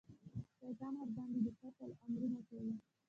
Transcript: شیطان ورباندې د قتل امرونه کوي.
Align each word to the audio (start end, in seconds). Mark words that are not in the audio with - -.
شیطان 0.57 0.93
ورباندې 0.97 1.39
د 1.45 1.47
قتل 1.61 1.89
امرونه 2.05 2.39
کوي. 2.49 2.73